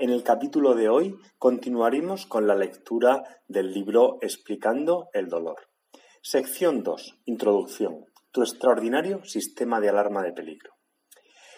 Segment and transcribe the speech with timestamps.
[0.00, 5.56] En el capítulo de hoy continuaremos con la lectura del libro Explicando el dolor.
[6.22, 7.22] Sección 2.
[7.24, 8.04] Introducción.
[8.30, 10.74] Tu extraordinario sistema de alarma de peligro.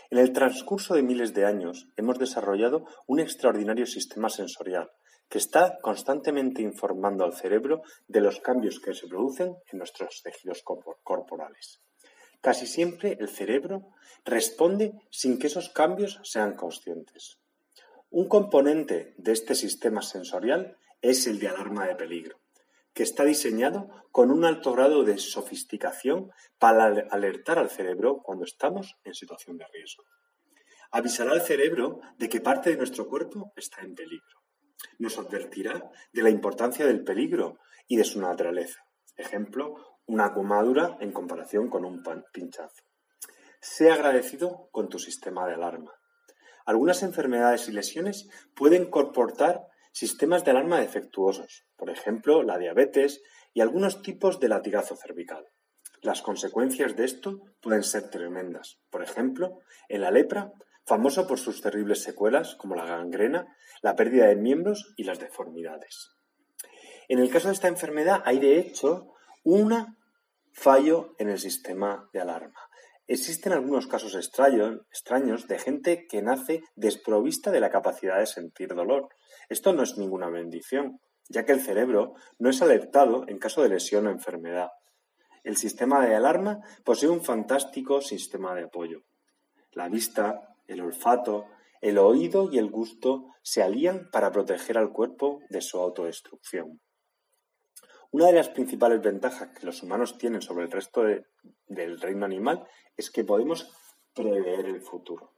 [0.08, 4.90] En el transcurso de miles de años hemos desarrollado un extraordinario sistema sensorial
[5.28, 10.64] que está constantemente informando al cerebro de los cambios que se producen en nuestros tejidos
[11.02, 11.82] corporales.
[12.40, 13.90] Casi siempre el cerebro
[14.24, 17.39] responde sin que esos cambios sean conscientes.
[18.12, 22.40] Un componente de este sistema sensorial es el de alarma de peligro,
[22.92, 28.96] que está diseñado con un alto grado de sofisticación para alertar al cerebro cuando estamos
[29.04, 30.02] en situación de riesgo.
[30.90, 34.42] Avisará al cerebro de que parte de nuestro cuerpo está en peligro.
[34.98, 38.80] Nos advertirá de la importancia del peligro y de su naturaleza.
[39.16, 42.82] Ejemplo, una comadura en comparación con un pinchazo.
[43.60, 45.99] Sé agradecido con tu sistema de alarma.
[46.70, 53.60] Algunas enfermedades y lesiones pueden comportar sistemas de alarma defectuosos, por ejemplo, la diabetes y
[53.60, 55.48] algunos tipos de latigazo cervical.
[56.00, 58.78] Las consecuencias de esto pueden ser tremendas.
[58.88, 59.58] Por ejemplo,
[59.88, 60.52] en la lepra,
[60.86, 63.52] famoso por sus terribles secuelas como la gangrena,
[63.82, 66.12] la pérdida de miembros y las deformidades.
[67.08, 69.08] En el caso de esta enfermedad hay de hecho
[69.42, 69.96] un
[70.52, 72.69] fallo en el sistema de alarma.
[73.10, 79.08] Existen algunos casos extraños de gente que nace desprovista de la capacidad de sentir dolor.
[79.48, 83.68] Esto no es ninguna bendición, ya que el cerebro no es alertado en caso de
[83.68, 84.68] lesión o enfermedad.
[85.42, 89.00] El sistema de alarma posee un fantástico sistema de apoyo.
[89.72, 91.46] La vista, el olfato,
[91.80, 96.80] el oído y el gusto se alían para proteger al cuerpo de su autodestrucción.
[98.12, 101.04] Una de las principales ventajas que los humanos tienen sobre el resto
[101.68, 102.66] del reino animal
[102.96, 103.70] es que podemos
[104.12, 105.30] prever el futuro.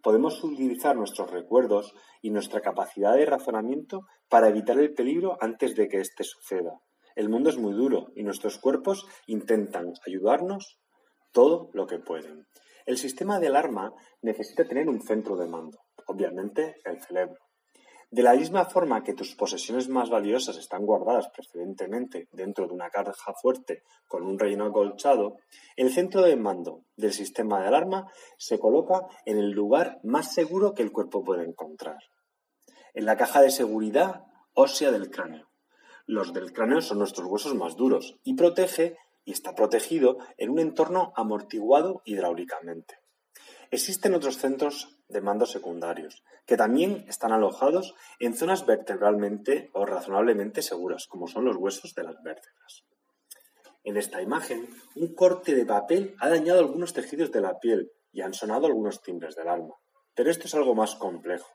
[0.00, 5.88] Podemos utilizar nuestros recuerdos y nuestra capacidad de razonamiento para evitar el peligro antes de
[5.88, 6.80] que éste suceda.
[7.16, 10.78] El mundo es muy duro y nuestros cuerpos intentan ayudarnos
[11.32, 12.46] todo lo que pueden.
[12.86, 17.40] El sistema de alarma necesita tener un centro de mando, obviamente el cerebro.
[18.12, 22.90] De la misma forma que tus posesiones más valiosas están guardadas preferentemente dentro de una
[22.90, 25.38] caja fuerte con un relleno acolchado,
[25.76, 30.74] el centro de mando del sistema de alarma se coloca en el lugar más seguro
[30.74, 32.00] que el cuerpo puede encontrar,
[32.92, 35.48] en la caja de seguridad ósea del cráneo.
[36.04, 40.58] Los del cráneo son nuestros huesos más duros y protege y está protegido en un
[40.58, 43.01] entorno amortiguado hidráulicamente.
[43.72, 50.60] Existen otros centros de mando secundarios, que también están alojados en zonas vertebralmente o razonablemente
[50.60, 52.84] seguras, como son los huesos de las vértebras.
[53.82, 58.20] En esta imagen, un corte de papel ha dañado algunos tejidos de la piel y
[58.20, 59.74] han sonado algunos timbres del alma.
[60.14, 61.48] Pero esto es algo más complejo.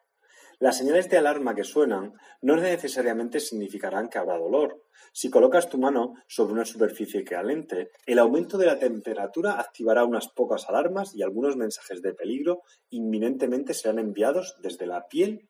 [0.59, 4.83] Las señales de alarma que suenan no necesariamente significarán que habrá dolor.
[5.13, 10.29] Si colocas tu mano sobre una superficie caliente, el aumento de la temperatura activará unas
[10.29, 15.47] pocas alarmas y algunos mensajes de peligro inminentemente serán enviados desde la piel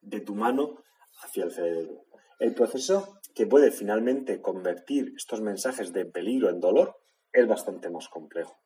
[0.00, 0.84] de tu mano
[1.24, 2.04] hacia el cerebro.
[2.38, 6.96] El proceso que puede finalmente convertir estos mensajes de peligro en dolor
[7.32, 8.63] es bastante más complejo.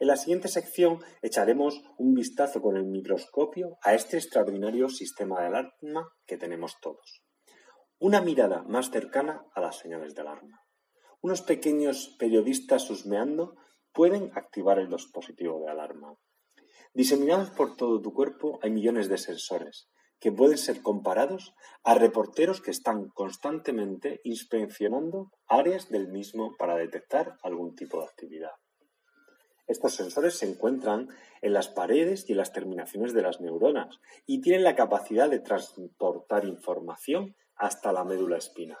[0.00, 5.46] En la siguiente sección echaremos un vistazo con el microscopio a este extraordinario sistema de
[5.46, 7.22] alarma que tenemos todos.
[7.98, 10.64] Una mirada más cercana a las señales de alarma.
[11.20, 13.54] Unos pequeños periodistas husmeando
[13.92, 16.16] pueden activar el dispositivo de alarma.
[16.94, 19.88] Diseminados por todo tu cuerpo hay millones de sensores
[20.22, 21.52] que pueden ser comparados
[21.82, 28.52] a reporteros que están constantemente inspeccionando áreas del mismo para detectar algún tipo de actividad.
[29.66, 31.08] Estos sensores se encuentran
[31.40, 35.40] en las paredes y en las terminaciones de las neuronas y tienen la capacidad de
[35.40, 38.78] transportar información hasta la médula espinal.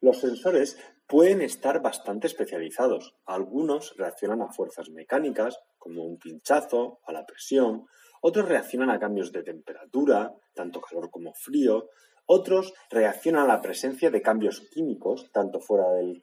[0.00, 3.16] Los sensores pueden estar bastante especializados.
[3.24, 7.86] Algunos reaccionan a fuerzas mecánicas, como un pinchazo, a la presión,
[8.20, 11.88] otros reaccionan a cambios de temperatura, tanto calor como frío,
[12.26, 16.20] otros reaccionan a la presencia de cambios químicos, tanto fuera del,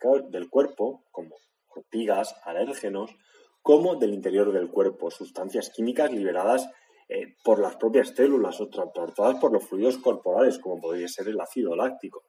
[0.50, 1.36] cuerpo, como
[1.68, 3.16] ortigas, alérgenos,
[3.66, 6.70] como del interior del cuerpo, sustancias químicas liberadas
[7.10, 11.42] eh, por las propias células o transportadas por los fluidos corporales, como podría ser el
[11.42, 12.26] ácido láctico.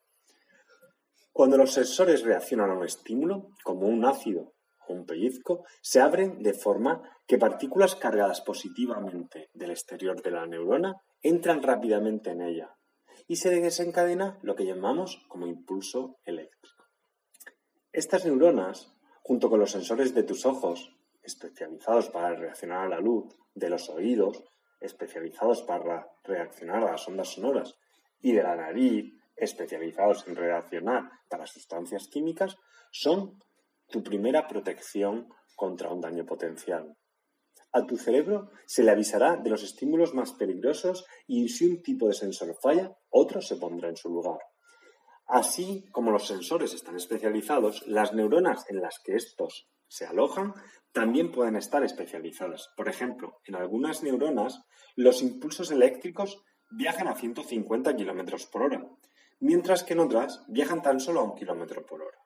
[1.32, 4.54] Cuando los sensores reaccionan a un estímulo, como un ácido
[4.88, 10.46] o un pellizco, se abren de forma que partículas cargadas positivamente del exterior de la
[10.46, 12.74] neurona entran rápidamente en ella
[13.28, 16.84] y se desencadena lo que llamamos como impulso eléctrico.
[17.92, 20.95] Estas neuronas, junto con los sensores de tus ojos,
[21.26, 24.44] especializados para reaccionar a la luz, de los oídos,
[24.80, 27.74] especializados para reaccionar a las ondas sonoras,
[28.20, 32.56] y de la nariz, especializados en reaccionar para sustancias químicas,
[32.90, 33.42] son
[33.88, 36.96] tu primera protección contra un daño potencial.
[37.72, 42.08] A tu cerebro se le avisará de los estímulos más peligrosos y si un tipo
[42.08, 44.38] de sensor falla, otro se pondrá en su lugar.
[45.26, 50.54] Así como los sensores están especializados, las neuronas en las que estos se alojan
[50.92, 52.70] también pueden estar especializadas.
[52.76, 54.62] Por ejemplo, en algunas neuronas
[54.94, 58.82] los impulsos eléctricos viajan a 150 km por hora,
[59.40, 62.18] mientras que en otras viajan tan solo a un km por hora.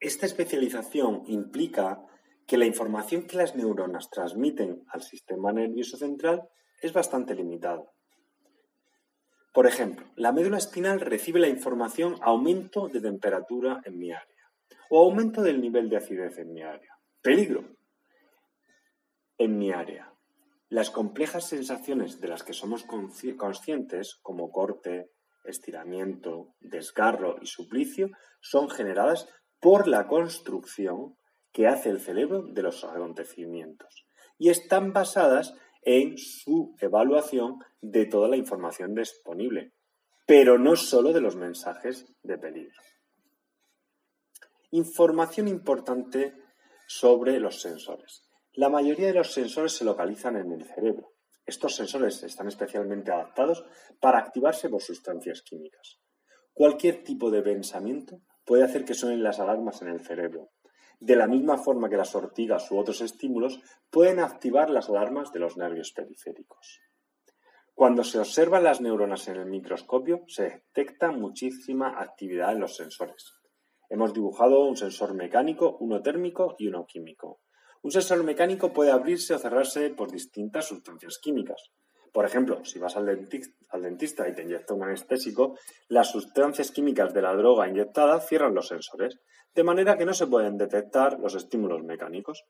[0.00, 2.04] Esta especialización implica
[2.46, 6.42] que la información que las neuronas transmiten al sistema nervioso central
[6.82, 7.84] es bastante limitada.
[9.54, 14.32] Por ejemplo, la médula espinal recibe la información aumento de temperatura en mi área
[14.94, 16.98] o aumento del nivel de acidez en mi área.
[17.22, 17.64] Peligro
[19.38, 20.12] en mi área.
[20.68, 25.10] Las complejas sensaciones de las que somos conscientes, como corte,
[25.46, 28.10] estiramiento, desgarro y suplicio,
[28.42, 29.28] son generadas
[29.60, 31.16] por la construcción
[31.52, 34.06] que hace el cerebro de los acontecimientos
[34.36, 39.72] y están basadas en su evaluación de toda la información disponible,
[40.26, 42.78] pero no solo de los mensajes de peligro.
[44.74, 46.32] Información importante
[46.86, 48.22] sobre los sensores.
[48.54, 51.12] La mayoría de los sensores se localizan en el cerebro.
[51.44, 53.66] Estos sensores están especialmente adaptados
[54.00, 56.00] para activarse por sustancias químicas.
[56.54, 60.52] Cualquier tipo de pensamiento puede hacer que suenen las alarmas en el cerebro.
[60.98, 63.60] De la misma forma que las ortigas u otros estímulos
[63.90, 66.80] pueden activar las alarmas de los nervios periféricos.
[67.74, 73.34] Cuando se observan las neuronas en el microscopio, se detecta muchísima actividad en los sensores.
[73.92, 77.40] Hemos dibujado un sensor mecánico, uno térmico y uno químico.
[77.82, 81.72] Un sensor mecánico puede abrirse o cerrarse por distintas sustancias químicas.
[82.10, 85.58] Por ejemplo, si vas al dentista, y te inyecta un anestésico,
[85.88, 89.20] las sustancias químicas de la droga inyectada cierran los sensores,
[89.54, 92.44] de manera que no se pueden detectar los estímulos mecánicos.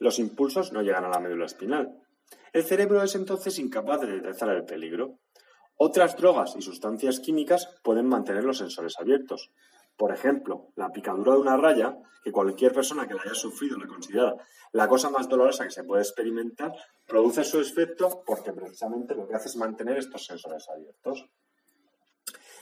[0.00, 2.02] Los impulsos no llegan a la médula espinal.
[2.52, 5.20] El cerebro es entonces incapaz de detectar el peligro.
[5.76, 9.52] Otras drogas y sustancias químicas pueden mantener los sensores abiertos.
[9.96, 13.86] Por ejemplo, la picadura de una raya, que cualquier persona que la haya sufrido la
[13.86, 14.34] considera
[14.72, 16.72] la cosa más dolorosa que se puede experimentar,
[17.06, 21.26] produce su efecto porque precisamente lo que hace es mantener estos sensores abiertos.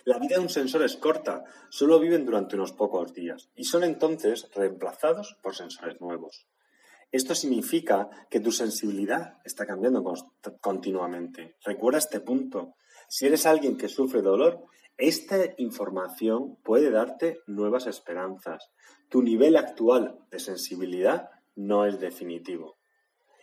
[0.05, 3.85] La vida de un sensor es corta, solo viven durante unos pocos días y son
[3.85, 6.47] entonces reemplazados por sensores nuevos.
[7.13, 10.03] Esto significa que tu sensibilidad está cambiando
[10.61, 11.57] continuamente.
[11.65, 12.75] Recuerda este punto.
[13.09, 14.65] Si eres alguien que sufre dolor,
[14.97, 18.71] esta información puede darte nuevas esperanzas.
[19.09, 22.79] Tu nivel actual de sensibilidad no es definitivo.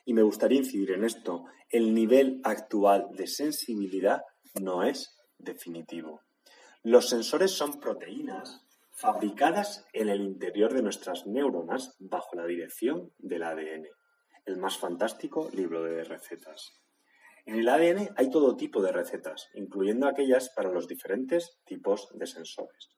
[0.05, 1.45] Y me gustaría incidir en esto.
[1.69, 4.21] El nivel actual de sensibilidad
[4.59, 6.21] no es definitivo.
[6.83, 13.43] Los sensores son proteínas fabricadas en el interior de nuestras neuronas bajo la dirección del
[13.43, 13.87] ADN,
[14.45, 16.73] el más fantástico libro de recetas.
[17.49, 22.27] En el ADN hay todo tipo de recetas, incluyendo aquellas para los diferentes tipos de
[22.27, 22.91] sensores.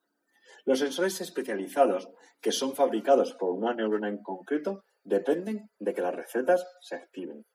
[0.65, 2.10] Los sensores especializados,
[2.41, 7.46] que son fabricados por una neurona en concreto, dependen de que las recetas se activen.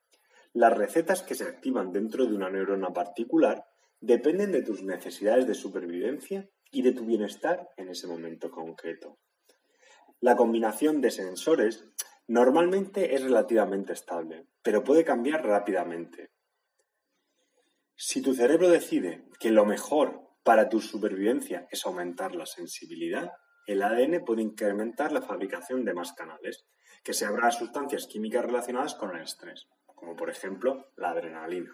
[0.55, 3.67] Las recetas que se activan dentro de una neurona particular
[4.01, 9.19] dependen de tus necesidades de supervivencia y de tu bienestar en ese momento concreto.
[10.21, 11.85] La combinación de sensores
[12.27, 16.31] normalmente es relativamente estable, pero puede cambiar rápidamente.
[17.99, 23.33] Si tu cerebro decide que lo mejor para tu supervivencia es aumentar la sensibilidad,
[23.67, 26.67] el ADN puede incrementar la fabricación de más canales,
[27.03, 31.71] que se abran a sustancias químicas relacionadas con el estrés, como por ejemplo la adrenalina.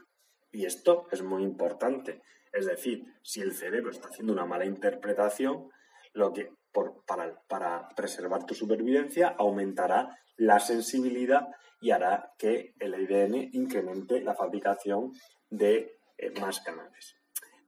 [0.52, 2.23] Y esto es muy importante.
[2.52, 5.71] Es decir, si el cerebro está haciendo una mala interpretación,
[6.12, 6.50] lo que
[7.49, 11.49] para, preservar tu supervivencia, aumentará la sensibilidad
[11.81, 15.12] y hará que el ADN incremente la fabricación
[15.50, 17.17] de eh, más canales.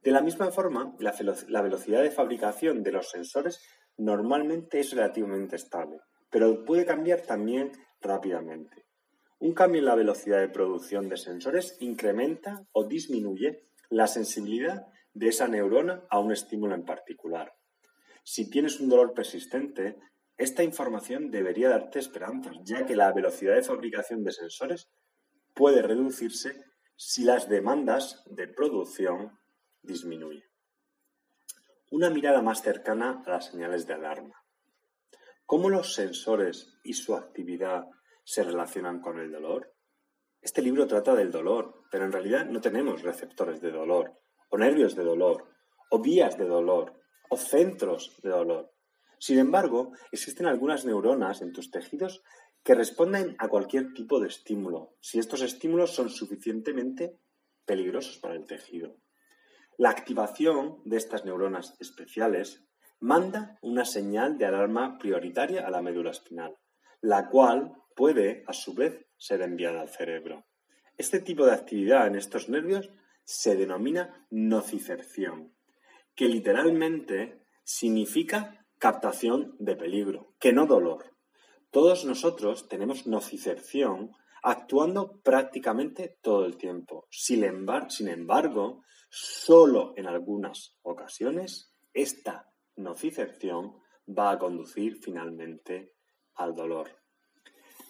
[0.01, 3.61] De la misma forma, la velocidad de fabricación de los sensores
[3.97, 5.97] normalmente es relativamente estable,
[6.29, 7.71] pero puede cambiar también
[8.01, 8.85] rápidamente.
[9.39, 15.27] Un cambio en la velocidad de producción de sensores incrementa o disminuye la sensibilidad de
[15.27, 17.53] esa neurona a un estímulo en particular.
[18.23, 19.97] Si tienes un dolor persistente,
[20.37, 24.89] esta información debería darte esperanza, ya que la velocidad de fabricación de sensores
[25.53, 26.64] puede reducirse
[26.97, 29.37] si las demandas de producción
[29.81, 30.49] disminuyen.
[31.91, 34.43] Una mirada más cercana a las señales de alarma.
[35.45, 37.85] ¿Cómo los sensores y su actividad
[38.23, 39.73] se relacionan con el dolor?
[40.41, 44.95] Este libro trata del dolor, pero en realidad no tenemos receptores de dolor, o nervios
[44.95, 45.49] de dolor,
[45.89, 48.71] o vías de dolor, o centros de dolor.
[49.19, 52.23] Sin embargo, existen algunas neuronas en tus tejidos
[52.65, 57.19] que responden a cualquier tipo de estímulo, si estos estímulos son suficientemente
[57.63, 58.97] peligrosos para el tejido.
[59.77, 62.65] La activación de estas neuronas especiales
[62.99, 66.57] manda una señal de alarma prioritaria a la médula espinal,
[67.01, 70.47] la cual puede, a su vez, ser enviada al cerebro.
[70.97, 72.89] Este tipo de actividad en estos nervios
[73.23, 75.53] se denomina nocicepción,
[76.15, 81.14] que literalmente significa captación de peligro, que no dolor.
[81.75, 87.05] Todos nosotros tenemos nocicepción actuando prácticamente todo el tiempo.
[87.11, 93.73] Sin embargo, solo en algunas ocasiones esta nocicepción
[94.07, 95.91] va a conducir finalmente
[96.35, 96.91] al dolor.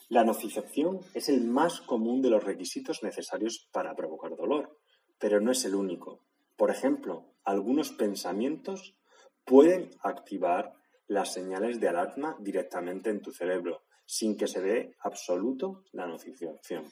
[0.09, 4.79] La nocicepción es el más común de los requisitos necesarios para provocar dolor,
[5.19, 6.21] pero no es el único.
[6.55, 8.97] Por ejemplo, algunos pensamientos
[9.45, 10.73] pueden activar
[11.07, 16.91] las señales de alarma directamente en tu cerebro, sin que se dé absoluto la nocicepción.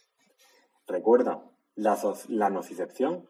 [0.87, 1.97] Recuerda, la,
[2.29, 3.29] la nocicepción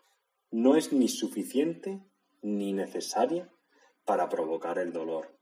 [0.51, 2.01] no es ni suficiente
[2.41, 3.51] ni necesaria
[4.05, 5.37] para provocar el dolor.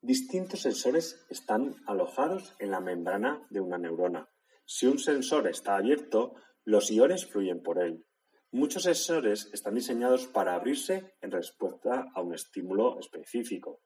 [0.00, 4.28] Distintos sensores están alojados en la membrana de una neurona.
[4.64, 8.06] Si un sensor está abierto, los iones fluyen por él.
[8.50, 13.80] Muchos sensores están diseñados para abrirse en respuesta a un estímulo específico.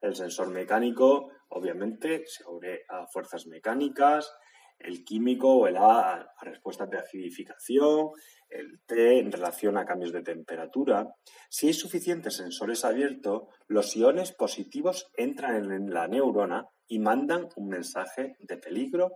[0.00, 4.32] El sensor mecánico, obviamente, se abre a fuerzas mecánicas,
[4.78, 8.10] el químico o el A a respuestas de acidificación,
[8.48, 11.06] el T en relación a cambios de temperatura.
[11.50, 17.68] Si hay suficientes sensores abiertos, los iones positivos entran en la neurona y mandan un
[17.68, 19.12] mensaje de peligro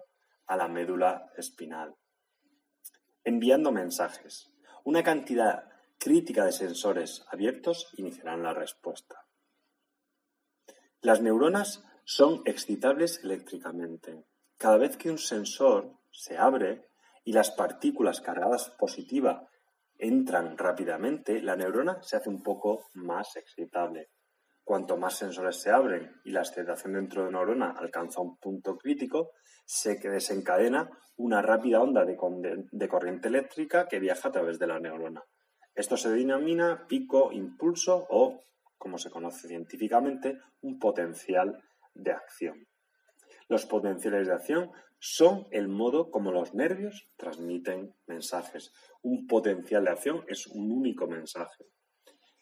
[0.46, 1.94] a la médula espinal.
[3.24, 4.52] Enviando mensajes.
[4.84, 5.64] Una cantidad
[5.98, 9.23] crítica de sensores abiertos iniciarán la respuesta.
[11.04, 14.24] Las neuronas son excitables eléctricamente.
[14.56, 16.88] Cada vez que un sensor se abre
[17.24, 19.46] y las partículas cargadas positiva
[19.98, 24.08] entran rápidamente, la neurona se hace un poco más excitable.
[24.64, 28.78] Cuanto más sensores se abren y la excitación dentro de la neurona alcanza un punto
[28.78, 29.32] crítico,
[29.66, 32.16] se desencadena una rápida onda de,
[32.88, 35.22] corriente eléctrica que viaja a través de la neurona.
[35.74, 38.40] Esto se denomina pico impulso o,
[38.78, 41.62] como se conoce científicamente, un potencial
[41.94, 42.66] de acción.
[43.48, 48.72] Los potenciales de acción son el modo como los nervios transmiten mensajes.
[49.02, 51.66] Un potencial de acción es un único mensaje.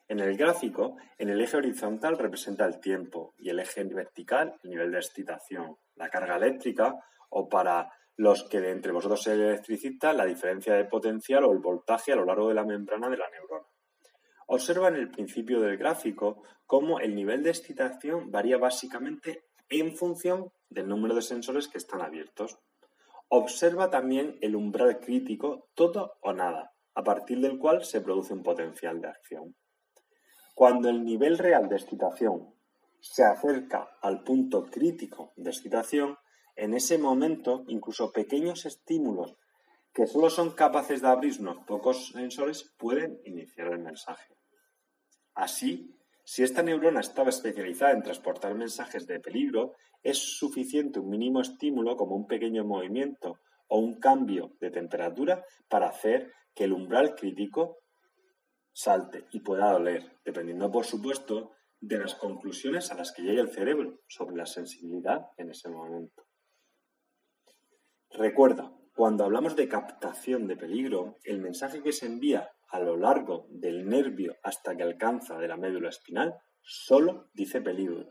[0.08, 4.70] En el gráfico, en el eje horizontal representa el tiempo y el eje vertical el
[4.70, 6.94] nivel de excitación, la carga eléctrica
[7.30, 12.12] o para los que entre vosotros se electricita la diferencia de potencial o el voltaje
[12.12, 13.66] a lo largo de la membrana de la neurona.
[14.54, 20.52] Observa en el principio del gráfico cómo el nivel de excitación varía básicamente en función
[20.68, 22.58] del número de sensores que están abiertos.
[23.28, 28.42] Observa también el umbral crítico todo o nada, a partir del cual se produce un
[28.42, 29.56] potencial de acción.
[30.54, 32.54] Cuando el nivel real de excitación
[33.00, 36.18] se acerca al punto crítico de excitación,
[36.56, 39.34] en ese momento incluso pequeños estímulos
[39.94, 44.41] que solo son capaces de abrir unos pocos sensores pueden iniciar el mensaje.
[45.34, 51.40] Así, si esta neurona estaba especializada en transportar mensajes de peligro, es suficiente un mínimo
[51.40, 57.14] estímulo como un pequeño movimiento o un cambio de temperatura para hacer que el umbral
[57.14, 57.78] crítico
[58.72, 63.50] salte y pueda doler, dependiendo, por supuesto, de las conclusiones a las que llegue el
[63.50, 66.24] cerebro sobre la sensibilidad en ese momento.
[68.10, 73.46] Recuerda, cuando hablamos de captación de peligro, el mensaje que se envía a lo largo
[73.50, 78.08] del nervio hasta que alcanza de la médula espinal solo dice peligro.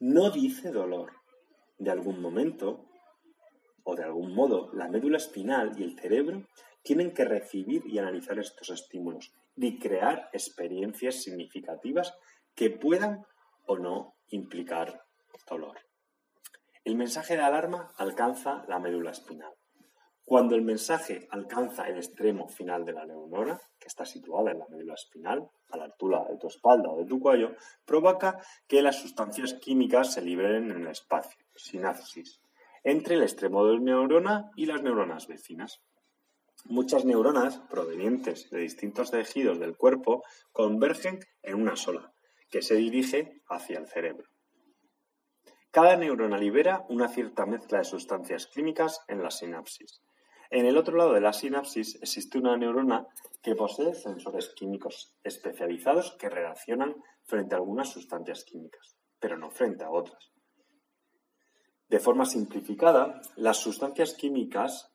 [0.00, 1.12] no dice dolor.
[1.78, 2.88] De algún momento
[3.84, 6.44] o de algún modo la médula espinal y el cerebro
[6.82, 12.12] tienen que recibir y analizar estos estímulos y crear experiencias significativas
[12.54, 13.24] que puedan
[13.66, 15.02] o no implicar
[15.48, 15.78] dolor.
[16.84, 19.52] El mensaje de alarma alcanza la médula espinal.
[20.24, 24.68] Cuando el mensaje alcanza el extremo final de la neurona, que está situada en la
[24.68, 29.00] médula espinal, a la altura de tu espalda o de tu cuello, provoca que las
[29.00, 32.40] sustancias químicas se liberen en el espacio, sinapsis,
[32.84, 35.82] entre el extremo de la neurona y las neuronas vecinas.
[36.64, 40.22] Muchas neuronas provenientes de distintos tejidos del cuerpo
[40.52, 42.12] convergen en una sola,
[42.50, 44.28] que se dirige hacia el cerebro.
[45.70, 50.02] Cada neurona libera una cierta mezcla de sustancias químicas en la sinapsis.
[50.50, 53.06] En el otro lado de la sinapsis existe una neurona
[53.40, 59.84] que posee sensores químicos especializados que reaccionan frente a algunas sustancias químicas, pero no frente
[59.84, 60.32] a otras.
[61.88, 64.92] De forma simplificada, las sustancias químicas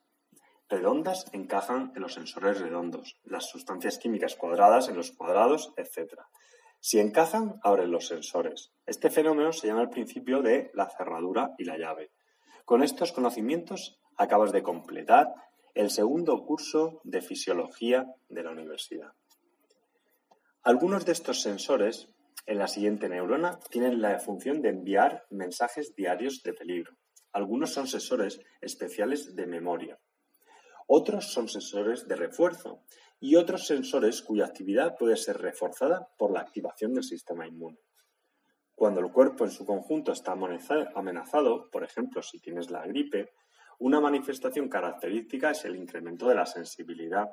[0.68, 6.20] redondas encajan en los sensores redondos, las sustancias químicas cuadradas en los cuadrados, etc.
[6.80, 8.72] Si encajan, abren los sensores.
[8.84, 12.12] Este fenómeno se llama el principio de la cerradura y la llave.
[12.64, 15.34] Con estos conocimientos acabas de completar
[15.74, 19.12] el segundo curso de fisiología de la universidad.
[20.62, 22.08] Algunos de estos sensores
[22.46, 26.96] en la siguiente neurona tienen la función de enviar mensajes diarios de peligro.
[27.32, 29.98] Algunos son sensores especiales de memoria.
[30.86, 32.82] Otros son sensores de refuerzo
[33.20, 37.78] y otros sensores cuya actividad puede ser reforzada por la activación del sistema inmune.
[38.74, 43.32] Cuando el cuerpo en su conjunto está amenazado, por ejemplo, si tienes la gripe,
[43.78, 47.30] una manifestación característica es el incremento de la sensibilidad.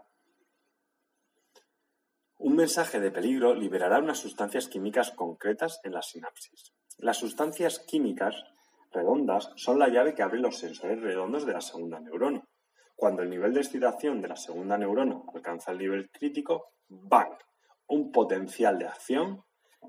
[2.38, 6.74] Un mensaje de peligro liberará unas sustancias químicas concretas en la sinapsis.
[6.98, 8.44] Las sustancias químicas
[8.92, 12.44] redondas son la llave que abre los sensores redondos de la segunda neurona.
[12.96, 17.34] Cuando el nivel de excitación de la segunda neurona alcanza el nivel crítico, ¡bang!
[17.88, 19.44] Un potencial de acción,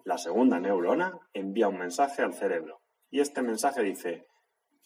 [0.05, 2.81] la segunda neurona envía un mensaje al cerebro.
[3.11, 4.27] Y este mensaje dice,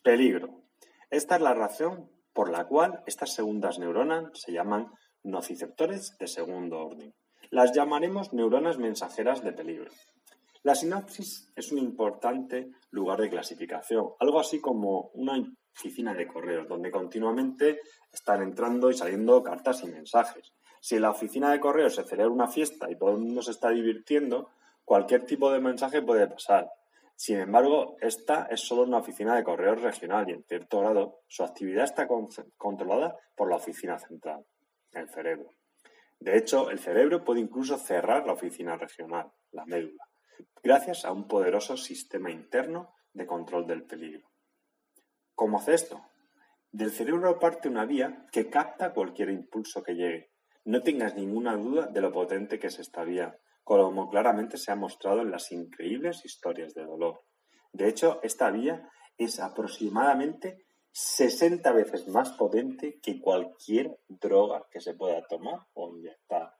[0.02, 0.67] peligro,
[1.10, 4.92] esta es la razón por la cual estas segundas neuronas se llaman
[5.22, 7.14] nociceptores de segundo orden.
[7.50, 9.90] Las llamaremos neuronas mensajeras de peligro.
[10.62, 15.42] La sinapsis es un importante lugar de clasificación, algo así como una
[15.74, 17.80] oficina de correos, donde continuamente
[18.12, 20.52] están entrando y saliendo cartas y mensajes.
[20.80, 23.52] Si en la oficina de correos se celebra una fiesta y todo el mundo se
[23.52, 24.50] está divirtiendo,
[24.84, 26.68] cualquier tipo de mensaje puede pasar.
[27.20, 31.42] Sin embargo, esta es solo una oficina de correos regional y, en cierto grado, su
[31.42, 34.46] actividad está controlada por la oficina central,
[34.92, 35.56] el cerebro.
[36.20, 40.04] De hecho, el cerebro puede incluso cerrar la oficina regional, la médula,
[40.62, 44.30] gracias a un poderoso sistema interno de control del peligro.
[45.34, 46.00] ¿Cómo hace esto?
[46.70, 50.30] Del cerebro parte una vía que capta cualquier impulso que llegue.
[50.64, 53.36] No tengas ninguna duda de lo potente que es esta vía,
[53.68, 57.20] como claramente se ha mostrado en las increíbles historias de dolor.
[57.70, 64.94] De hecho, esta vía es aproximadamente 60 veces más potente que cualquier droga que se
[64.94, 66.54] pueda tomar o inyectar.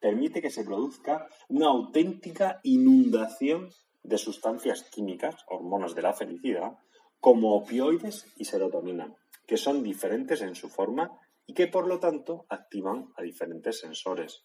[0.00, 3.70] Permite que se produzca una auténtica inundación
[4.02, 6.72] de sustancias químicas, hormonas de la felicidad,
[7.20, 9.14] como opioides y serotonina,
[9.46, 14.44] que son diferentes en su forma y que por lo tanto activan a diferentes sensores.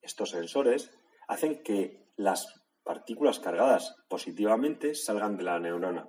[0.00, 0.90] Estos sensores
[1.30, 6.08] hacen que las partículas cargadas positivamente salgan de la neurona,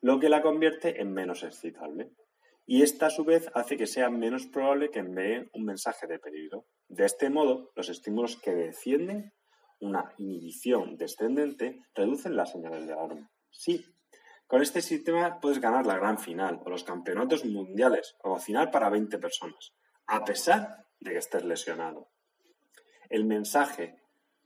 [0.00, 2.12] lo que la convierte en menos excitable.
[2.64, 6.20] Y esta a su vez hace que sea menos probable que envíen un mensaje de
[6.20, 6.66] peligro.
[6.86, 9.32] De este modo, los estímulos que descienden,
[9.80, 13.32] una inhibición descendente, reducen las señales de alarma.
[13.50, 13.84] Sí,
[14.46, 18.90] con este sistema puedes ganar la gran final o los campeonatos mundiales o final para
[18.90, 19.72] 20 personas,
[20.06, 22.12] a pesar de que estés lesionado.
[23.10, 24.01] El mensaje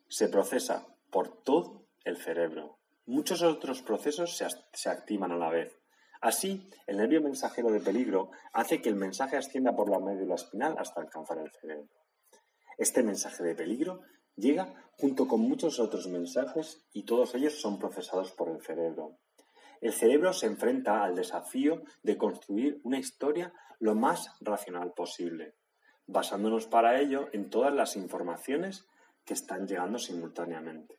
[0.08, 2.78] se procesa por todo el cerebro.
[3.06, 5.78] Muchos otros procesos se, activan a la vez.
[6.20, 10.76] Así, el nervio mensajero de peligro hace que el mensaje ascienda por la médula espinal
[10.78, 11.88] hasta alcanzar el cerebro.
[12.78, 14.00] Este mensaje de peligro
[14.34, 19.18] llega junto con muchos otros mensajes y todos ellos son procesados por el cerebro.
[19.80, 25.54] El cerebro se enfrenta al desafío de construir una historia lo más racional posible,
[26.06, 28.86] basándonos para ello en todas las informaciones
[29.26, 30.96] que están llegando simultáneamente.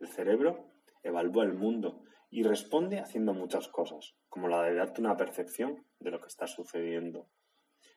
[0.00, 5.16] El cerebro evalúa el mundo y responde haciendo muchas cosas, como la de darte una
[5.16, 7.28] percepción de lo que está sucediendo.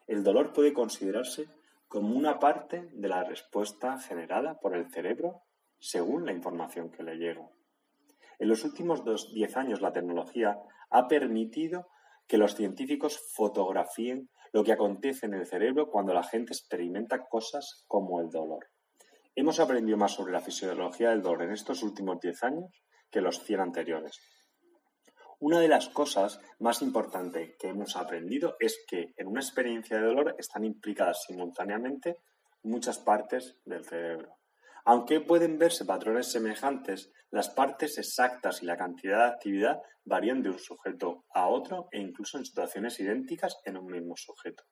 [0.06, 1.48] El dolor puede considerarse
[1.88, 5.42] como una parte de la respuesta generada por el cerebro
[5.80, 7.50] según la información que le llega.
[8.40, 10.60] En los últimos 10 años la tecnología
[10.92, 11.88] ha permitido
[12.28, 17.84] que los científicos fotografíen lo que acontece en el cerebro cuando la gente experimenta cosas
[17.88, 18.68] como el dolor.
[19.40, 22.72] Hemos aprendido más sobre la fisiología del dolor en estos últimos 10 años
[23.12, 24.20] que los 100 anteriores.
[25.40, 30.08] Una de las cosas más importantes que hemos aprendido es que en una experiencia de
[30.08, 32.18] dolor están implicadas simultáneamente
[32.64, 34.40] muchas partes del cerebro.
[34.86, 40.50] Aunque pueden verse patrones semejantes, las partes exactas y la cantidad de actividad varían de
[40.50, 44.64] un sujeto a otro e incluso en situaciones idénticas en un mismo sujeto.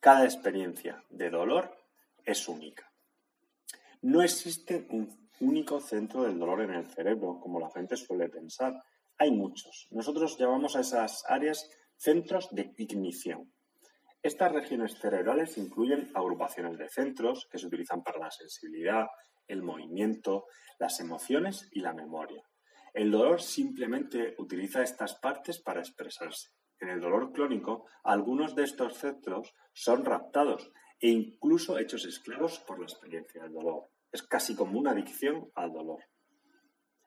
[0.00, 1.74] Cada experiencia de dolor
[2.26, 2.91] es única.
[4.02, 8.74] No existe un único centro del dolor en el cerebro, como la gente suele pensar.
[9.16, 9.86] Hay muchos.
[9.92, 13.52] Nosotros llamamos a esas áreas centros de ignición.
[14.20, 19.06] Estas regiones cerebrales incluyen agrupaciones de centros que se utilizan para la sensibilidad,
[19.46, 20.46] el movimiento,
[20.80, 22.42] las emociones y la memoria.
[22.92, 26.50] El dolor simplemente utiliza estas partes para expresarse.
[26.80, 32.78] En el dolor clónico, algunos de estos centros son raptados e incluso hechos esclavos por
[32.78, 33.88] la experiencia del dolor.
[34.12, 36.04] Es casi como una adicción al dolor.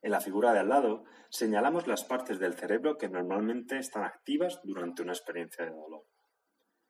[0.02, 4.60] En la figura de al lado señalamos las partes del cerebro que normalmente están activas
[4.64, 6.06] durante una experiencia de dolor.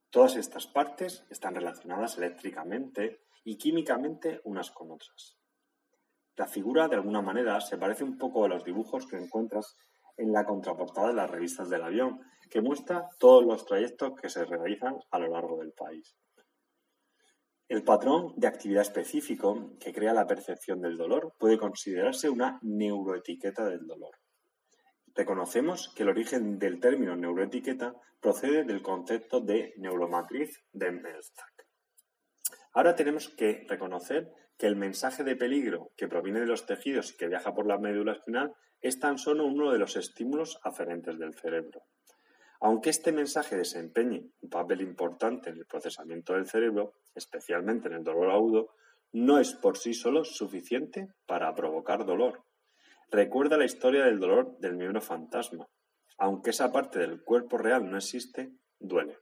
[0.10, 5.38] Todas estas partes están relacionadas eléctricamente y químicamente unas con otras.
[6.36, 9.78] La figura, de alguna manera, se parece un poco a los dibujos que encuentras
[10.18, 14.44] en la contraportada de las revistas del avión, que muestra todos los trayectos que se
[14.44, 16.16] realizan a lo largo del país.
[17.68, 23.66] El patrón de actividad específico que crea la percepción del dolor puede considerarse una neuroetiqueta
[23.66, 24.12] del dolor.
[25.16, 31.66] Reconocemos que el origen del término neuroetiqueta procede del concepto de neuromatriz de Melzack.
[32.74, 37.18] Ahora tenemos que reconocer que el mensaje de peligro que proviene de los tejidos y
[37.18, 41.34] que viaja por la médula espinal es tan solo uno de los estímulos aferentes del
[41.34, 41.82] cerebro.
[42.62, 48.04] Aunque este mensaje desempeñe un papel importante en el procesamiento del cerebro, especialmente en el
[48.04, 48.70] dolor agudo,
[49.12, 52.44] no es por sí solo suficiente para provocar dolor.
[53.12, 55.68] Recuerda la historia del dolor del miembro fantasma.
[56.18, 59.18] Aunque esa parte del cuerpo real no existe, duele.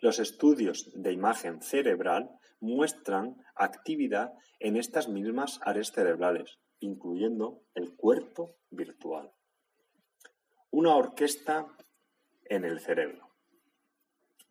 [0.00, 2.28] Los estudios de imagen cerebral
[2.60, 9.32] muestran actividad en estas mismas áreas cerebrales, incluyendo el cuerpo virtual.
[10.70, 11.66] Una orquesta
[12.54, 13.30] en el cerebro.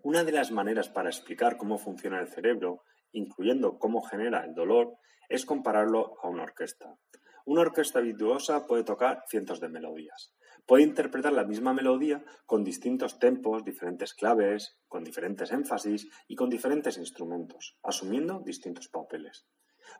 [0.02, 4.96] Una de las maneras para explicar cómo funciona el cerebro, incluyendo cómo genera el dolor,
[5.30, 6.98] es compararlo a una orquesta.
[7.46, 10.34] Una orquesta virtuosa puede tocar cientos de melodías.
[10.66, 16.50] Puede interpretar la misma melodía con distintos tempos, diferentes claves, con diferentes énfasis y con
[16.50, 19.46] diferentes instrumentos, asumiendo distintos papeles.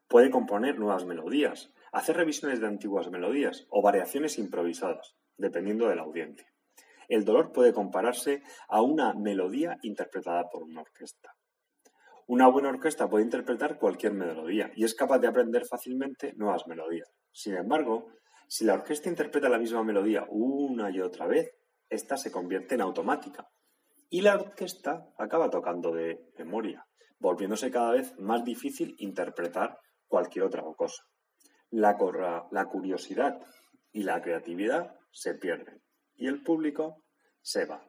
[0.08, 6.02] Puede componer nuevas melodías, hacer revisiones de antiguas melodías o variaciones improvisadas, dependiendo de la
[6.02, 6.51] audiencia.
[7.12, 11.36] El dolor puede compararse a una melodía interpretada por una orquesta.
[12.26, 17.12] Una buena orquesta puede interpretar cualquier melodía y es capaz de aprender fácilmente nuevas melodías.
[17.34, 18.08] Sin embargo,
[18.48, 21.52] si la orquesta interpreta la misma melodía una y otra vez,
[21.90, 23.46] esta se convierte en automática
[24.10, 26.88] y la orquesta acaba tocando de memoria,
[27.20, 31.04] volviéndose cada vez más difícil interpretar cualquier otra cosa.
[31.72, 31.98] La,
[32.52, 33.38] la curiosidad
[33.92, 35.82] y la creatividad se pierden
[36.22, 37.04] y el público
[37.42, 37.84] se va.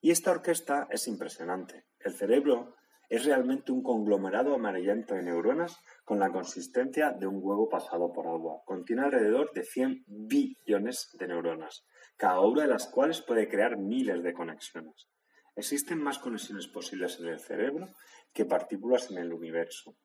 [0.00, 1.84] Y esta orquesta es impresionante.
[2.00, 2.74] El cerebro
[3.08, 8.26] es realmente un conglomerado amarillento de neuronas con la consistencia de un huevo pasado por
[8.26, 8.60] agua.
[8.66, 11.84] Contiene alrededor de 100 billones de neuronas,
[12.16, 15.08] cada una de las cuales puede crear miles de conexiones.
[15.54, 17.86] Existen más conexiones posibles en el cerebro
[18.32, 19.96] que partículas en el universo.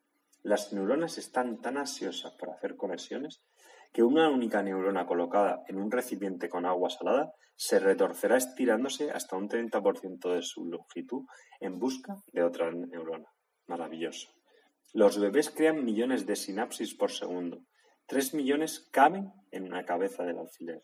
[0.44, 3.42] Las neuronas están tan ansiosas por hacer conexiones
[3.94, 9.38] que una única neurona colocada en un recipiente con agua salada se retorcerá estirándose hasta
[9.38, 11.26] un 30% de su longitud
[11.60, 13.32] en busca de otra neurona.
[13.68, 14.30] Maravilloso.
[14.94, 17.62] Los bebés crean millones de sinapsis por segundo.
[18.08, 20.84] Tres millones caben en una cabeza del alfiler.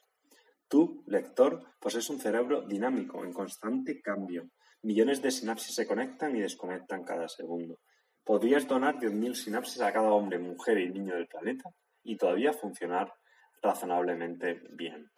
[0.67, 4.51] Tú, lector, posees un cerebro dinámico, en constante cambio.
[4.83, 7.79] Millones de sinapsis se conectan y desconectan cada segundo.
[8.23, 11.73] Podrías donar 10.000 sinapsis a cada hombre, mujer y niño del planeta
[12.09, 13.13] y todavía funcionar
[13.61, 15.11] razonablemente bien.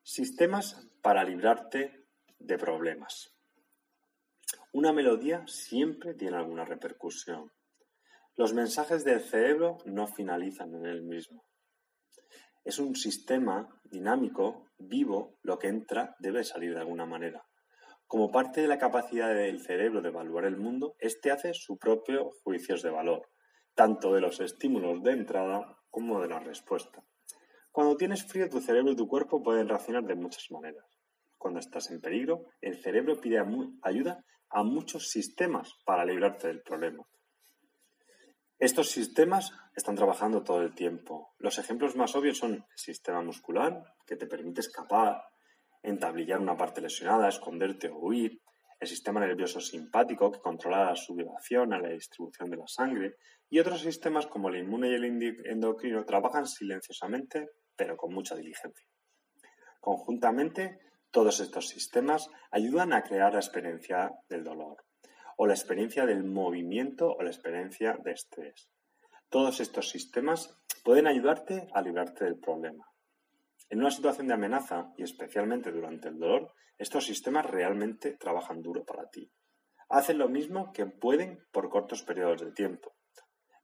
[0.00, 2.06] Sistemas para librarte
[2.38, 3.34] de problemas.
[4.72, 7.50] Una melodía siempre tiene alguna repercusión.
[8.36, 11.44] Los mensajes del cerebro no finalizan en el mismo.
[12.62, 17.44] Es un sistema dinámico, vivo, lo que entra debe salir de alguna manera.
[18.06, 22.30] Como parte de la capacidad del cerebro de evaluar el mundo, éste hace su propio
[22.44, 23.28] juicios de valor,
[23.74, 27.04] tanto de los estímulos de entrada como de la respuesta.
[27.72, 30.84] Cuando tienes frío, tu cerebro y tu cuerpo pueden reaccionar de muchas maneras.
[31.38, 33.42] Cuando estás en peligro, el cerebro pide
[33.82, 37.04] ayuda a muchos sistemas para librarte del problema.
[38.58, 41.34] Estos sistemas están trabajando todo el tiempo.
[41.38, 45.22] Los ejemplos más obvios son el sistema muscular, que te permite escapar,
[45.82, 48.42] entablillar una parte lesionada, esconderte o huir,
[48.80, 53.16] el sistema nervioso simpático, que controla la sublivación a la distribución de la sangre,
[53.50, 55.04] y otros sistemas como el inmune y el
[55.44, 58.86] endocrino trabajan silenciosamente, pero con mucha diligencia.
[59.80, 60.78] Conjuntamente,
[61.10, 64.84] todos estos sistemas ayudan a crear la experiencia del dolor,
[65.36, 68.70] o la experiencia del movimiento o la experiencia de estrés.
[69.28, 72.89] Todos estos sistemas pueden ayudarte a librarte del problema.
[73.70, 78.84] En una situación de amenaza, y especialmente durante el dolor, estos sistemas realmente trabajan duro
[78.84, 79.32] para ti.
[79.88, 82.96] Hacen lo mismo que pueden por cortos periodos de tiempo.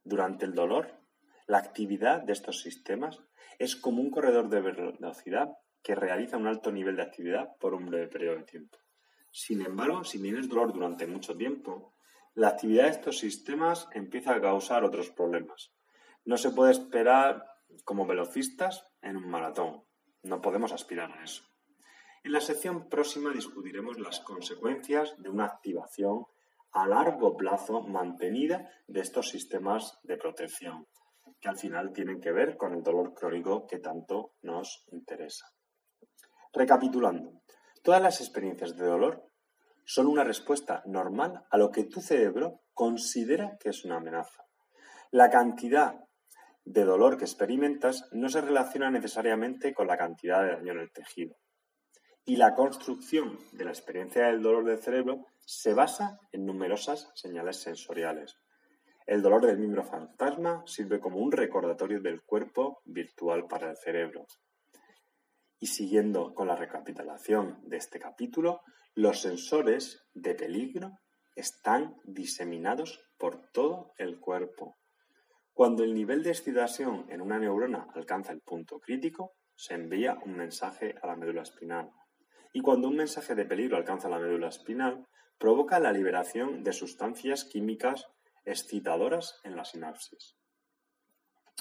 [0.05, 1.01] Durante el dolor,
[1.49, 3.21] la actividad de estos sistemas
[3.59, 5.49] es como un corredor de velocidad
[5.83, 8.79] que realiza un alto nivel de actividad por un breve periodo de tiempo.
[9.33, 11.95] Sin embargo, si tienes dolor durante mucho tiempo,
[12.35, 15.73] la actividad de estos sistemas empieza a causar otros problemas.
[16.25, 17.45] No se puede esperar
[17.85, 19.86] como velocistas en un maratón.
[20.27, 21.45] No podemos aspirar a eso.
[22.25, 26.25] En la sección próxima discutiremos las consecuencias de una activación
[26.73, 30.89] a largo plazo mantenida de estos sistemas de protección,
[31.41, 35.47] que al final tienen que ver con el dolor crónico que tanto nos interesa.
[36.53, 37.43] Recapitulando,
[37.85, 39.31] todas las experiencias de dolor
[39.85, 44.45] son una respuesta normal a lo que tu cerebro considera que es una amenaza.
[45.13, 46.01] La cantidad
[46.67, 50.93] de dolor que experimentas no se relaciona necesariamente con la cantidad de daño en el
[50.93, 51.37] tejido.
[52.25, 57.59] Y la construcción de la experiencia del dolor del cerebro se basa en numerosas señales
[57.59, 58.37] sensoriales.
[59.07, 64.27] El dolor del miembro fantasma sirve como un recordatorio del cuerpo virtual para el cerebro.
[65.61, 68.63] Y siguiendo con la recapitulación de este capítulo,
[68.95, 70.99] los sensores de peligro
[71.37, 74.77] están diseminados por todo el cuerpo.
[75.57, 80.37] Cuando el nivel de excitación en una neurona alcanza el punto crítico, se envía un
[80.37, 81.93] mensaje a la médula espinal.
[82.53, 85.07] Y cuando un mensaje de peligro alcanza la médula espinal,
[85.39, 88.05] provoca la liberación de sustancias químicas
[88.45, 90.37] excitadoras en la sinapsis.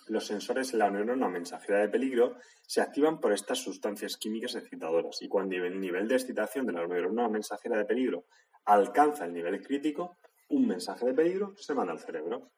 [0.07, 5.21] Los sensores en la neurona mensajera de peligro se activan por estas sustancias químicas excitadoras
[5.21, 8.25] y cuando el nivel de excitación de la neurona mensajera de peligro
[8.65, 10.17] alcanza el nivel crítico,
[10.49, 12.51] un mensaje de peligro se manda al cerebro.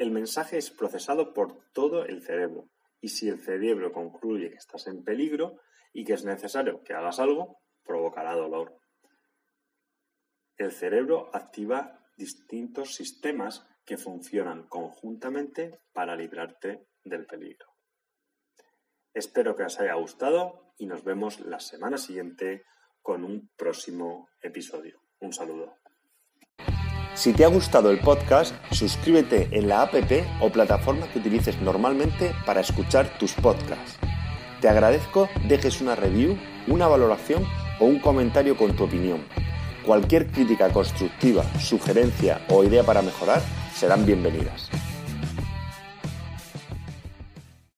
[0.00, 2.70] El mensaje es procesado por todo el cerebro
[3.02, 5.60] y si el cerebro concluye que estás en peligro
[5.92, 8.80] y que es necesario que hagas algo, provocará dolor.
[10.56, 17.66] El cerebro activa distintos sistemas que funcionan conjuntamente para librarte del peligro.
[19.12, 22.64] Espero que os haya gustado y nos vemos la semana siguiente
[23.02, 25.02] con un próximo episodio.
[25.18, 25.79] Un saludo.
[27.20, 29.92] Si te ha gustado el podcast, suscríbete en la app
[30.40, 33.98] o plataforma que utilices normalmente para escuchar tus podcasts.
[34.62, 37.44] Te agradezco dejes una review, una valoración
[37.78, 39.20] o un comentario con tu opinión.
[39.84, 43.42] Cualquier crítica constructiva, sugerencia o idea para mejorar
[43.74, 44.70] serán bienvenidas.